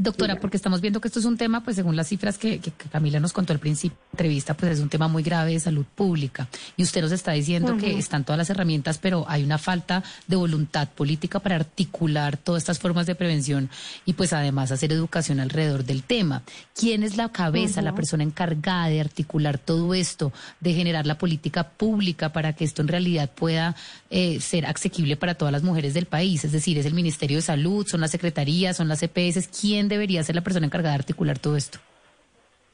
Doctora, 0.00 0.40
porque 0.40 0.56
estamos 0.56 0.80
viendo 0.80 0.98
que 0.98 1.08
esto 1.08 1.18
es 1.18 1.26
un 1.26 1.36
tema, 1.36 1.62
pues 1.62 1.76
según 1.76 1.94
las 1.94 2.08
cifras 2.08 2.38
que, 2.38 2.58
Camila 2.90 3.20
nos 3.20 3.34
contó 3.34 3.52
al 3.52 3.58
principio 3.58 3.98
de 3.98 4.04
la 4.04 4.10
entrevista, 4.12 4.54
pues 4.54 4.72
es 4.72 4.80
un 4.80 4.88
tema 4.88 5.08
muy 5.08 5.22
grave 5.22 5.52
de 5.52 5.60
salud 5.60 5.84
pública. 5.94 6.48
Y 6.78 6.84
usted 6.84 7.02
nos 7.02 7.12
está 7.12 7.32
diciendo 7.32 7.76
que 7.76 7.98
están 7.98 8.24
todas 8.24 8.38
las 8.38 8.48
herramientas, 8.48 8.96
pero 8.96 9.26
hay 9.28 9.44
una 9.44 9.58
falta 9.58 10.02
de 10.26 10.36
voluntad 10.36 10.88
política 10.88 11.38
para 11.40 11.56
articular 11.56 12.38
todas 12.38 12.62
estas 12.62 12.78
formas 12.78 13.04
de 13.04 13.14
prevención 13.14 13.68
y 14.06 14.14
pues 14.14 14.32
además 14.32 14.72
hacer 14.72 14.90
educación 14.90 15.38
alrededor 15.38 15.84
del 15.84 16.02
tema. 16.02 16.44
¿Quién 16.74 17.02
es 17.02 17.18
la 17.18 17.28
cabeza, 17.28 17.82
la 17.82 17.94
persona 17.94 18.22
encargada 18.22 18.88
de 18.88 19.02
articular 19.02 19.58
todo 19.58 19.92
esto, 19.92 20.32
de 20.60 20.72
generar 20.72 21.04
la 21.04 21.18
política 21.18 21.68
pública 21.68 22.32
para 22.32 22.54
que 22.54 22.64
esto 22.64 22.80
en 22.80 22.88
realidad 22.88 23.30
pueda 23.30 23.76
eh, 24.08 24.40
ser 24.40 24.64
asequible 24.64 25.16
para 25.16 25.34
todas 25.34 25.52
las 25.52 25.62
mujeres 25.62 25.92
del 25.92 26.06
país? 26.06 26.42
Es 26.42 26.52
decir, 26.52 26.78
es 26.78 26.86
el 26.86 26.94
Ministerio 26.94 27.36
de 27.36 27.42
Salud, 27.42 27.86
son 27.86 28.00
las 28.00 28.12
secretarías, 28.12 28.78
son 28.78 28.88
las 28.88 29.02
EPS. 29.02 29.50
¿Quién 29.60 29.89
debería 29.90 30.22
ser 30.22 30.34
la 30.34 30.40
persona 30.40 30.66
encargada 30.66 30.94
de 30.94 31.00
articular 31.00 31.38
todo 31.38 31.56
esto? 31.56 31.78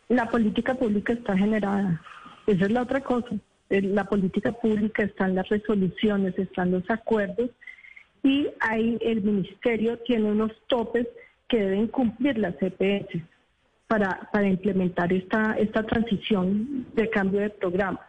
La 0.09 0.31
política 0.31 0.75
pública 0.75 1.13
está 1.13 1.37
generada. 1.37 2.01
Esa 2.47 2.67
es 2.67 2.71
la 2.71 2.83
otra 2.83 3.01
cosa. 3.01 3.31
La 3.69 4.05
política 4.05 4.53
pública 4.53 5.03
están 5.03 5.35
las 5.35 5.49
resoluciones, 5.49 6.39
están 6.39 6.71
los 6.71 6.89
acuerdos 6.89 7.51
y 8.23 8.49
ahí 8.61 8.97
el 9.01 9.23
ministerio 9.23 9.99
tiene 9.99 10.31
unos 10.31 10.53
topes 10.69 11.09
que 11.49 11.59
deben 11.59 11.89
cumplir 11.89 12.39
las 12.39 12.55
EPS 12.61 13.23
para, 13.89 14.29
para 14.33 14.49
implementar 14.49 15.13
esta, 15.13 15.57
esta 15.59 15.83
transición 15.83 16.87
de 16.95 17.11
cambio 17.11 17.41
de 17.41 17.51
programa. 17.51 18.01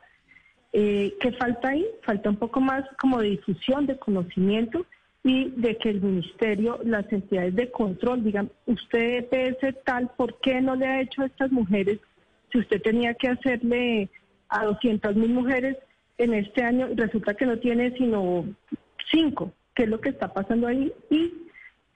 Eh, 0.74 1.16
¿Qué 1.20 1.32
falta 1.34 1.70
ahí? 1.70 1.86
Falta 2.04 2.30
un 2.30 2.38
poco 2.38 2.60
más 2.60 2.84
como 3.00 3.20
de 3.20 3.30
difusión, 3.30 3.88
de 3.88 3.98
conocimiento 3.98 4.86
y 5.28 5.52
de 5.58 5.78
que 5.78 5.90
el 5.90 6.02
ministerio, 6.02 6.80
las 6.86 7.12
entidades 7.12 7.54
de 7.54 7.70
control 7.70 8.24
digan, 8.24 8.50
usted 8.66 9.30
ser 9.60 9.78
tal, 9.84 10.10
¿por 10.16 10.40
qué 10.40 10.62
no 10.62 10.78
le 10.78 10.88
ha 10.88 11.02
hecho 11.02 11.22
a 11.22 11.26
estas 11.26 11.52
mujeres 11.52 12.00
si 12.50 12.60
usted 12.60 12.82
tenía 12.82 13.14
que 13.14 13.28
hacerle 13.28 14.10
a 14.48 14.64
200 14.64 15.18
mil 15.18 15.34
mujeres 15.34 15.76
en 16.18 16.34
este 16.34 16.64
año 16.64 16.88
resulta 16.96 17.34
que 17.34 17.46
no 17.46 17.60
tiene 17.60 17.92
sino 17.98 18.46
cinco? 19.12 19.52
¿Qué 19.76 19.84
es 19.84 19.90
lo 19.90 20.00
que 20.00 20.10
está 20.10 20.34
pasando 20.34 20.66
ahí? 20.66 20.94
Y 21.10 21.34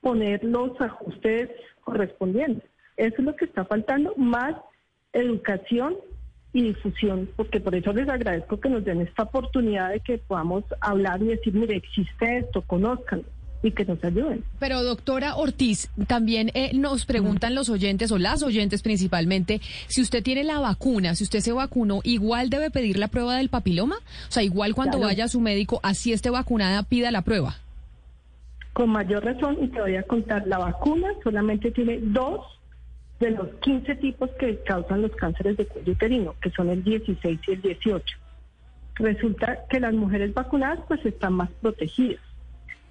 poner 0.02 0.44
los 0.44 0.80
ajustes 0.82 1.50
correspondientes. 1.86 2.70
Eso 2.98 3.16
es 3.18 3.24
lo 3.24 3.36
que 3.38 3.46
está 3.46 3.64
faltando, 3.64 4.14
más 4.18 4.56
educación 5.14 5.96
y 6.54 6.64
difusión, 6.64 7.30
porque 7.36 7.60
por 7.60 7.76
eso 7.76 7.94
les 7.94 8.10
agradezco 8.10 8.60
que 8.60 8.70
nos 8.70 8.84
den 8.84 9.02
esta 9.02 9.24
oportunidad 9.24 9.92
de 9.92 10.02
que 10.02 10.18
podamos 10.18 10.64
hablar 10.82 11.22
y 11.22 11.28
decir, 11.28 11.54
mire, 11.54 11.78
existe 11.78 12.40
esto, 12.40 12.62
conozcan. 12.62 13.24
y 13.64 13.72
que 13.72 13.86
nos 13.86 14.04
ayuden. 14.04 14.44
Pero 14.60 14.82
doctora 14.84 15.36
Ortiz, 15.36 15.92
también 16.08 16.50
eh, 16.56 16.72
nos 16.74 17.06
preguntan 17.06 17.54
los 17.54 17.70
oyentes 17.70 18.12
o 18.12 18.18
las 18.18 18.42
oyentes 18.42 18.82
principalmente, 18.82 19.62
si 19.88 20.02
usted 20.02 20.24
tiene 20.24 20.44
la 20.44 20.60
vacuna, 20.60 21.14
si 21.14 21.24
usted 21.24 21.42
se 21.42 21.52
vacunó, 21.52 22.00
igual 22.04 22.50
debe 22.50 22.72
pedir 22.72 22.98
la 22.98 23.08
prueba 23.08 23.38
del 23.38 23.50
papiloma, 23.50 23.98
o 23.98 24.32
sea, 24.32 24.42
igual 24.42 24.74
cuando 24.74 25.00
vaya 25.00 25.26
a 25.26 25.28
su 25.28 25.40
médico, 25.42 25.80
así 25.84 26.12
esté 26.12 26.32
vacunada, 26.32 26.82
pida 26.82 27.12
la 27.12 27.22
prueba. 27.22 27.58
Con 28.74 28.90
mayor 28.90 29.24
razón, 29.24 29.58
y 29.62 29.68
te 29.68 29.80
voy 29.80 29.96
a 29.96 30.04
contar, 30.04 30.48
la 30.48 30.58
vacuna 30.58 31.10
solamente 31.24 31.70
tiene 31.70 32.00
dos 32.02 32.42
de 33.22 33.32
los 33.32 33.48
15 33.62 33.96
tipos 33.96 34.30
que 34.32 34.58
causan 34.66 35.04
los 35.04 35.16
cánceres 35.16 35.56
de 35.56 35.66
cuello 35.66 35.94
uterino, 35.94 36.36
que 36.42 36.50
son 36.50 36.70
el 36.70 36.84
16 36.84 37.40
y 37.48 37.52
el 37.52 37.62
18. 37.62 38.18
Resulta 38.96 39.60
que 39.70 39.80
las 39.80 39.94
mujeres 39.94 40.34
vacunadas 40.34 40.80
pues 40.88 41.06
están 41.06 41.34
más 41.34 41.50
protegidas 41.62 42.20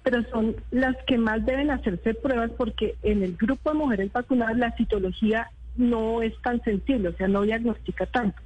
pero 0.03 0.23
son 0.31 0.55
las 0.71 0.95
que 1.05 1.17
más 1.17 1.45
deben 1.45 1.69
hacerse 1.69 2.13
pruebas 2.13 2.51
porque 2.57 2.95
en 3.03 3.23
el 3.23 3.37
grupo 3.37 3.71
de 3.71 3.77
mujeres 3.77 4.11
vacunadas 4.11 4.57
la 4.57 4.75
citología 4.75 5.49
no 5.77 6.21
es 6.21 6.33
tan 6.41 6.61
sensible, 6.63 7.09
o 7.09 7.13
sea, 7.13 7.27
no 7.27 7.43
diagnostica 7.43 8.05
tanto. 8.07 8.41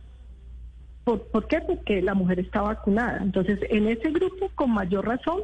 ¿Por, 1.03 1.47
qué? 1.47 1.61
Porque 1.61 2.01
la 2.01 2.15
mujer 2.15 2.39
está 2.39 2.61
vacunada. 2.61 3.19
Entonces, 3.21 3.59
en 3.69 3.87
ese 3.87 4.09
grupo, 4.09 4.49
con 4.55 4.71
mayor 4.71 5.05
razón, 5.05 5.41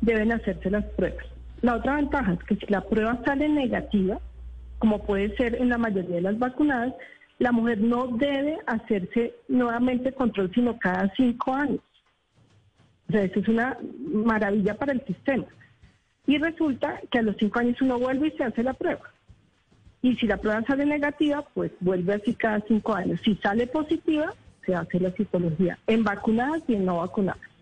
deben 0.00 0.32
hacerse 0.32 0.70
las 0.70 0.84
pruebas. 0.84 1.26
La 1.60 1.76
otra 1.76 1.96
ventaja 1.96 2.32
es 2.32 2.42
que 2.44 2.56
si 2.56 2.66
la 2.66 2.80
prueba 2.80 3.20
sale 3.24 3.48
negativa, 3.48 4.18
como 4.78 5.04
puede 5.04 5.34
ser 5.36 5.54
en 5.54 5.68
la 5.68 5.78
mayoría 5.78 6.16
de 6.16 6.22
las 6.22 6.38
vacunadas, 6.38 6.94
la 7.38 7.52
mujer 7.52 7.80
no 7.80 8.06
debe 8.08 8.58
hacerse 8.66 9.34
nuevamente 9.48 10.12
control 10.12 10.50
sino 10.54 10.78
cada 10.78 11.12
cinco 11.16 11.54
años. 11.54 11.80
O 13.08 13.12
sea, 13.12 13.22
eso 13.22 13.40
es 13.40 13.48
una 13.48 13.78
maravilla 13.98 14.74
para 14.74 14.92
el 14.92 15.04
sistema. 15.04 15.44
Y 16.26 16.38
resulta 16.38 17.00
que 17.10 17.18
a 17.18 17.22
los 17.22 17.36
cinco 17.36 17.58
años 17.58 17.80
uno 17.82 17.98
vuelve 17.98 18.28
y 18.28 18.30
se 18.32 18.44
hace 18.44 18.62
la 18.62 18.72
prueba. 18.72 19.10
Y 20.00 20.16
si 20.16 20.26
la 20.26 20.36
prueba 20.38 20.62
sale 20.62 20.86
negativa, 20.86 21.42
pues 21.54 21.72
vuelve 21.80 22.14
así 22.14 22.34
cada 22.34 22.60
cinco 22.60 22.94
años. 22.94 23.20
Si 23.24 23.34
sale 23.36 23.66
positiva, 23.66 24.32
se 24.64 24.74
hace 24.74 25.00
la 25.00 25.10
citología 25.10 25.78
en 25.86 26.04
vacunadas 26.04 26.62
y 26.68 26.74
en 26.74 26.84
no 26.84 26.98
vacunadas. 26.98 27.53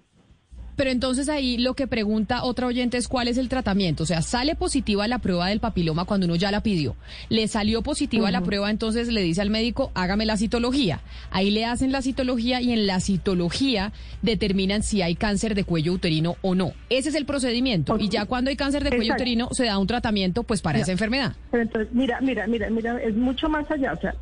Pero 0.83 0.91
entonces 0.91 1.29
ahí 1.29 1.59
lo 1.59 1.75
que 1.75 1.87
pregunta 1.87 2.43
otra 2.43 2.67
oyente 2.67 2.97
es 2.97 3.07
cuál 3.07 3.29
es 3.29 3.39
el 3.39 3.49
tratamiento. 3.49 4.03
O 4.03 4.07
sea, 4.07 4.21
sale 4.21 4.57
positiva 4.57 5.07
la 5.07 5.21
prueba 5.21 5.47
del 5.47 5.61
papiloma 5.61 6.07
cuando 6.07 6.27
uno 6.27 6.35
ya 6.35 6.51
la 6.51 6.65
pidió. 6.65 6.97
Le 7.29 7.47
salió 7.47 7.83
positiva 7.83 8.33
la 8.33 8.41
prueba, 8.41 8.69
entonces 8.69 9.07
le 9.07 9.23
dice 9.23 9.43
al 9.43 9.49
médico, 9.49 9.93
hágame 9.95 10.27
la 10.27 10.37
citología. 10.37 10.99
Ahí 11.31 11.53
le 11.53 11.67
hacen 11.67 11.93
la 11.93 12.03
citología 12.03 12.61
y 12.61 12.73
en 12.73 12.89
la 12.89 12.99
citología 12.99 13.93
determinan 14.23 14.83
si 14.83 15.03
hay 15.03 15.15
cáncer 15.15 15.55
de 15.55 15.63
cuello 15.63 15.93
uterino 15.93 16.35
o 16.43 16.57
no. 16.57 16.73
Ese 16.91 17.11
es 17.11 17.15
el 17.15 17.27
procedimiento. 17.27 17.97
Y 18.01 18.09
ya 18.09 18.27
cuando 18.27 18.51
hay 18.51 18.57
cáncer 18.57 18.83
de 18.83 18.91
cuello 18.91 19.15
uterino 19.15 19.51
se 19.53 19.67
da 19.67 19.79
un 19.79 19.87
tratamiento 19.87 20.43
pues 20.43 20.63
para 20.63 20.81
esa 20.81 20.91
enfermedad. 20.91 21.37
Pero 21.53 21.63
entonces, 21.63 21.95
mira, 21.95 22.21
mira, 22.21 22.49
mira, 22.49 22.69
mira, 22.71 23.01
es 23.01 23.15
mucho 23.15 23.49
más 23.49 23.71
allá. 23.71 23.93
O 23.93 24.01
sea, 24.01 24.17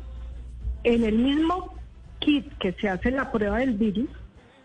en 0.83 1.05
el 1.05 1.17
mismo 1.17 1.73
kit 2.19 2.45
que 2.59 2.71
se 2.73 2.87
hace 2.87 3.09
la 3.09 3.31
prueba 3.31 3.57
del 3.57 3.73
virus, 3.73 4.09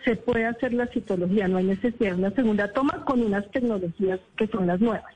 se 0.07 0.15
puede 0.15 0.47
hacer 0.47 0.73
la 0.73 0.87
citología, 0.87 1.49
no 1.49 1.57
hay 1.57 1.65
necesidad 1.65 2.13
de 2.13 2.19
una 2.19 2.31
segunda 2.31 2.73
toma 2.73 3.05
con 3.05 3.21
unas 3.23 3.51
tecnologías 3.51 4.21
que 4.37 4.47
son 4.47 4.69
las 4.69 4.81
nuevas. 4.81 5.13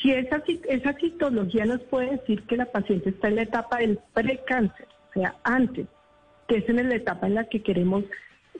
Si 0.00 0.10
esa, 0.12 0.42
esa 0.68 0.94
citología 0.94 1.66
nos 1.66 1.82
puede 1.82 2.12
decir 2.12 2.42
que 2.44 2.56
la 2.56 2.64
paciente 2.64 3.10
está 3.10 3.28
en 3.28 3.36
la 3.36 3.42
etapa 3.42 3.78
del 3.78 3.98
precáncer, 4.14 4.88
o 5.10 5.12
sea, 5.12 5.34
antes, 5.44 5.86
que 6.46 6.56
es 6.56 6.68
en 6.70 6.88
la 6.88 6.94
etapa 6.94 7.26
en 7.26 7.34
la 7.34 7.44
que 7.44 7.60
queremos 7.60 8.04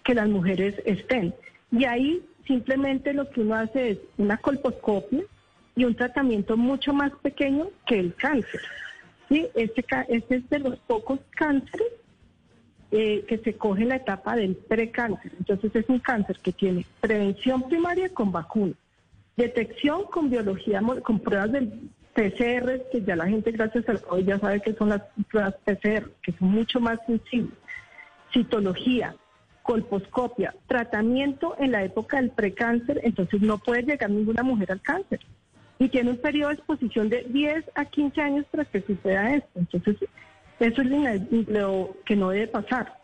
que 0.04 0.14
las 0.14 0.28
mujeres 0.28 0.74
estén. 0.84 1.34
Y 1.72 1.86
ahí 1.86 2.22
simplemente 2.46 3.14
lo 3.14 3.30
que 3.30 3.40
uno 3.40 3.54
hace 3.54 3.92
es 3.92 3.98
una 4.18 4.36
colposcopia 4.36 5.22
y 5.76 5.84
un 5.86 5.94
tratamiento 5.94 6.58
mucho 6.58 6.92
más 6.92 7.12
pequeño 7.22 7.70
que 7.86 8.00
el 8.00 8.14
cáncer. 8.16 8.60
¿Sí? 9.30 9.46
Este, 9.54 9.82
este 10.08 10.36
es 10.36 10.50
de 10.50 10.58
los 10.58 10.78
pocos 10.80 11.20
cánceres 11.30 11.88
eh, 12.90 13.24
que 13.28 13.38
se 13.38 13.54
coge 13.54 13.84
la 13.84 13.96
etapa 13.96 14.34
del 14.34 14.56
precáncer. 14.56 15.32
Entonces 15.38 15.74
es 15.74 15.88
un 15.88 15.98
cáncer 15.98 16.38
que 16.42 16.52
tiene 16.52 16.86
prevención 17.00 17.68
primaria 17.68 18.08
con 18.08 18.32
vacuna, 18.32 18.74
detección 19.36 20.04
con 20.04 20.30
biología, 20.30 20.80
con 21.02 21.20
pruebas 21.20 21.52
del 21.52 21.90
PCR, 22.14 22.82
que 22.90 23.02
ya 23.06 23.14
la 23.14 23.26
gente 23.26 23.52
gracias 23.52 23.88
al 23.88 24.00
COVID 24.00 24.24
ya 24.24 24.38
sabe 24.38 24.60
que 24.60 24.72
son 24.72 24.88
las 24.88 25.02
pruebas 25.30 25.54
PCR, 25.64 26.10
que 26.22 26.32
son 26.32 26.48
mucho 26.48 26.80
más 26.80 26.98
sensibles, 27.06 27.52
citología, 28.32 29.14
colposcopia, 29.62 30.54
tratamiento 30.66 31.54
en 31.58 31.72
la 31.72 31.84
época 31.84 32.16
del 32.16 32.30
precáncer, 32.30 33.02
entonces 33.04 33.42
no 33.42 33.58
puede 33.58 33.82
llegar 33.82 34.08
ninguna 34.10 34.42
mujer 34.42 34.72
al 34.72 34.80
cáncer. 34.80 35.20
Y 35.78 35.90
tiene 35.90 36.10
un 36.10 36.16
periodo 36.16 36.48
de 36.48 36.54
exposición 36.54 37.10
de 37.10 37.24
10 37.28 37.66
a 37.74 37.84
15 37.84 38.20
años 38.20 38.46
para 38.50 38.64
que 38.64 38.80
suceda 38.80 39.34
esto. 39.34 39.50
Entonces, 39.56 39.96
eso 40.60 40.82
es 40.82 41.48
lo 41.48 41.96
que 42.04 42.16
no 42.16 42.30
debe 42.30 42.48
pasar. 42.48 42.98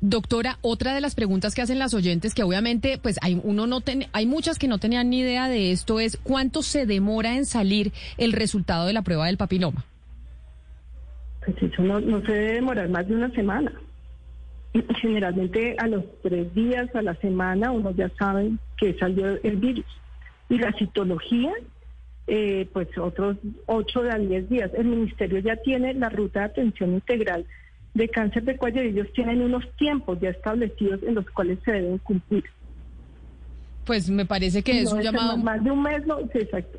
Doctora, 0.00 0.58
otra 0.62 0.94
de 0.94 1.00
las 1.00 1.14
preguntas 1.14 1.54
que 1.54 1.62
hacen 1.62 1.78
las 1.78 1.94
oyentes, 1.94 2.34
que 2.34 2.42
obviamente, 2.42 2.98
pues 3.00 3.18
hay 3.22 3.40
uno 3.42 3.66
no 3.66 3.80
hay 4.12 4.26
muchas 4.26 4.58
que 4.58 4.68
no 4.68 4.78
tenían 4.78 5.10
ni 5.10 5.20
idea 5.20 5.48
de 5.48 5.72
esto, 5.72 6.00
es 6.00 6.16
cuánto 6.22 6.62
se 6.62 6.86
demora 6.86 7.36
en 7.36 7.44
salir 7.44 7.92
el 8.16 8.32
resultado 8.32 8.86
de 8.86 8.92
la 8.92 9.02
prueba 9.02 9.26
del 9.26 9.36
papiloma. 9.36 9.84
Pues 11.44 11.56
eso 11.62 11.82
no, 11.82 12.00
no 12.00 12.20
se 12.22 12.32
debe 12.32 12.52
demorar 12.54 12.88
más 12.88 13.06
de 13.08 13.14
una 13.14 13.30
semana. 13.30 13.72
Generalmente 15.00 15.74
a 15.78 15.86
los 15.88 16.04
tres 16.22 16.54
días, 16.54 16.94
a 16.94 17.02
la 17.02 17.14
semana, 17.16 17.72
uno 17.72 17.90
ya 17.90 18.10
sabe 18.18 18.52
que 18.78 18.96
salió 18.98 19.26
el 19.42 19.56
virus. 19.56 19.86
Y 20.48 20.58
la 20.58 20.72
citología 20.72 21.52
eh, 22.26 22.68
pues 22.72 22.88
otros 22.98 23.36
8 23.66 24.02
a 24.10 24.18
10 24.18 24.48
días. 24.48 24.70
El 24.74 24.86
ministerio 24.86 25.38
ya 25.40 25.56
tiene 25.56 25.94
la 25.94 26.08
ruta 26.08 26.40
de 26.40 26.46
atención 26.46 26.94
integral 26.94 27.46
de 27.94 28.08
cáncer 28.08 28.44
de 28.44 28.56
cuello 28.56 28.82
y 28.82 28.88
ellos 28.88 29.08
tienen 29.14 29.42
unos 29.42 29.64
tiempos 29.76 30.18
ya 30.20 30.30
establecidos 30.30 31.02
en 31.02 31.16
los 31.16 31.28
cuales 31.30 31.58
se 31.64 31.72
deben 31.72 31.98
cumplir. 31.98 32.44
Pues 33.84 34.08
me 34.08 34.24
parece 34.24 34.62
que 34.62 34.80
es 34.80 34.92
un 34.92 35.02
llamado. 35.02 35.36
Más 35.38 35.64
de 35.64 35.70
un 35.70 35.82
mes, 35.82 36.06
no, 36.06 36.18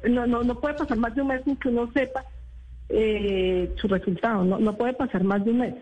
no, 0.10 0.28
no, 0.28 0.44
no, 0.44 0.60
puede 0.60 0.76
pasar 0.76 0.98
más 0.98 1.14
de 1.14 1.22
un 1.22 1.28
mes 1.28 1.42
sin 1.44 1.58
que 1.58 1.68
uno 1.68 1.92
sepa 1.92 2.24
eh, 2.88 3.74
su 3.76 3.88
resultado, 3.88 4.46
no, 4.46 4.60
no 4.60 4.78
puede 4.78 4.94
pasar 4.94 5.24
más 5.24 5.44
de 5.44 5.52
un 5.52 5.58
mes. 5.58 5.74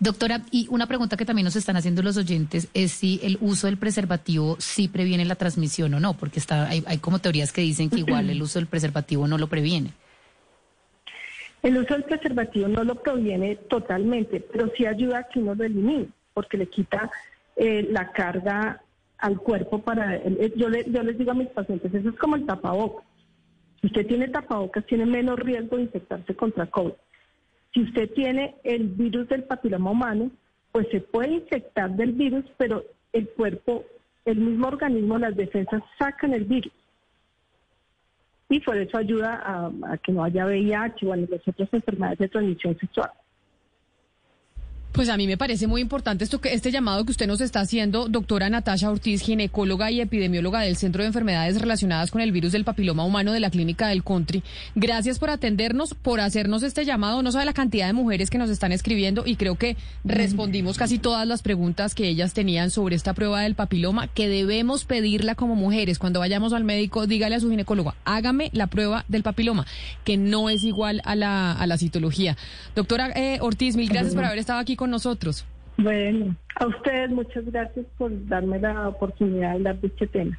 Doctora, 0.00 0.42
y 0.50 0.66
una 0.70 0.86
pregunta 0.86 1.16
que 1.16 1.24
también 1.24 1.44
nos 1.44 1.56
están 1.56 1.76
haciendo 1.76 2.02
los 2.02 2.16
oyentes 2.16 2.68
es 2.74 2.92
si 2.92 3.20
el 3.22 3.38
uso 3.40 3.66
del 3.66 3.76
preservativo 3.76 4.56
sí 4.58 4.88
previene 4.88 5.24
la 5.24 5.34
transmisión 5.34 5.94
o 5.94 6.00
no, 6.00 6.14
porque 6.14 6.38
está, 6.38 6.68
hay, 6.68 6.84
hay 6.86 6.98
como 6.98 7.18
teorías 7.18 7.52
que 7.52 7.60
dicen 7.60 7.90
que 7.90 8.00
igual 8.00 8.30
el 8.30 8.42
uso 8.42 8.58
del 8.58 8.66
preservativo 8.66 9.26
no 9.26 9.38
lo 9.38 9.48
previene. 9.48 9.92
El 11.62 11.76
uso 11.76 11.94
del 11.94 12.04
preservativo 12.04 12.68
no 12.68 12.84
lo 12.84 12.96
previene 12.96 13.56
totalmente, 13.56 14.40
pero 14.40 14.70
sí 14.76 14.86
ayuda 14.86 15.18
a 15.18 15.28
que 15.28 15.40
uno 15.40 15.54
lo 15.54 15.64
elimine, 15.64 16.08
porque 16.32 16.56
le 16.56 16.66
quita 16.68 17.10
eh, 17.56 17.86
la 17.90 18.12
carga 18.12 18.80
al 19.18 19.38
cuerpo 19.38 19.80
para... 19.80 20.16
Eh, 20.16 20.52
yo, 20.56 20.68
yo 20.68 21.02
les 21.02 21.18
digo 21.18 21.32
a 21.32 21.34
mis 21.34 21.48
pacientes, 21.48 21.92
eso 21.92 22.08
es 22.08 22.16
como 22.16 22.36
el 22.36 22.46
tapabocas. 22.46 23.04
Si 23.80 23.88
usted 23.88 24.06
tiene 24.06 24.28
tapabocas, 24.28 24.86
tiene 24.86 25.06
menos 25.06 25.38
riesgo 25.38 25.76
de 25.76 25.82
infectarse 25.82 26.34
contra 26.34 26.66
COVID. 26.66 26.92
Si 27.72 27.82
usted 27.82 28.10
tiene 28.14 28.56
el 28.64 28.88
virus 28.88 29.28
del 29.28 29.44
papiloma 29.44 29.90
humano, 29.90 30.30
pues 30.72 30.88
se 30.90 31.00
puede 31.00 31.32
infectar 31.32 31.90
del 31.90 32.12
virus, 32.12 32.44
pero 32.56 32.84
el 33.12 33.28
cuerpo, 33.30 33.84
el 34.24 34.38
mismo 34.38 34.68
organismo, 34.68 35.18
las 35.18 35.36
defensas 35.36 35.82
sacan 35.98 36.34
el 36.34 36.44
virus. 36.44 36.72
Y 38.48 38.60
por 38.60 38.78
eso 38.78 38.96
ayuda 38.96 39.42
a, 39.44 39.98
que 39.98 40.12
no 40.12 40.24
haya 40.24 40.46
VIH 40.46 41.06
o 41.06 41.12
a 41.12 41.16
las 41.16 41.46
otras 41.46 41.68
enfermedades 41.72 42.18
de 42.18 42.28
transmisión 42.28 42.78
sexual. 42.78 43.10
Pues 44.98 45.10
a 45.10 45.16
mí 45.16 45.28
me 45.28 45.36
parece 45.36 45.68
muy 45.68 45.80
importante 45.80 46.24
esto 46.24 46.40
que 46.40 46.52
este 46.54 46.72
llamado 46.72 47.04
que 47.04 47.12
usted 47.12 47.28
nos 47.28 47.40
está 47.40 47.60
haciendo, 47.60 48.08
doctora 48.08 48.50
Natasha 48.50 48.90
Ortiz, 48.90 49.22
ginecóloga 49.22 49.92
y 49.92 50.00
epidemióloga 50.00 50.62
del 50.62 50.76
Centro 50.76 51.04
de 51.04 51.06
Enfermedades 51.06 51.60
Relacionadas 51.60 52.10
con 52.10 52.20
el 52.20 52.32
Virus 52.32 52.50
del 52.50 52.64
Papiloma 52.64 53.04
Humano 53.04 53.30
de 53.30 53.38
la 53.38 53.48
Clínica 53.48 53.86
del 53.86 54.02
Country. 54.02 54.42
Gracias 54.74 55.20
por 55.20 55.30
atendernos, 55.30 55.94
por 55.94 56.18
hacernos 56.18 56.64
este 56.64 56.84
llamado. 56.84 57.22
No 57.22 57.30
sabe 57.30 57.44
la 57.44 57.52
cantidad 57.52 57.86
de 57.86 57.92
mujeres 57.92 58.28
que 58.28 58.38
nos 58.38 58.50
están 58.50 58.72
escribiendo 58.72 59.22
y 59.24 59.36
creo 59.36 59.54
que 59.54 59.76
respondimos 60.02 60.76
casi 60.76 60.98
todas 60.98 61.28
las 61.28 61.42
preguntas 61.42 61.94
que 61.94 62.08
ellas 62.08 62.34
tenían 62.34 62.72
sobre 62.72 62.96
esta 62.96 63.14
prueba 63.14 63.42
del 63.42 63.54
papiloma, 63.54 64.08
que 64.08 64.28
debemos 64.28 64.84
pedirla 64.84 65.36
como 65.36 65.54
mujeres. 65.54 66.00
Cuando 66.00 66.18
vayamos 66.18 66.52
al 66.52 66.64
médico, 66.64 67.06
dígale 67.06 67.36
a 67.36 67.40
su 67.40 67.50
ginecóloga, 67.50 67.94
hágame 68.04 68.50
la 68.52 68.66
prueba 68.66 69.04
del 69.06 69.22
papiloma, 69.22 69.64
que 70.02 70.16
no 70.16 70.50
es 70.50 70.64
igual 70.64 71.02
a 71.04 71.14
la, 71.14 71.76
citología. 71.78 72.36
Doctora 72.74 73.12
eh, 73.14 73.38
Ortiz, 73.40 73.76
mil 73.76 73.88
gracias 73.88 74.16
por 74.16 74.24
haber 74.24 74.40
estado 74.40 74.58
aquí 74.58 74.74
nosotros. 74.88 75.46
Bueno, 75.76 76.34
a 76.56 76.66
ustedes 76.66 77.10
muchas 77.10 77.44
gracias 77.46 77.86
por 77.96 78.10
darme 78.26 78.58
la 78.58 78.88
oportunidad 78.88 79.50
de 79.50 79.54
hablar 79.54 79.80
de 79.80 79.86
este 79.86 80.08
tema. 80.08 80.36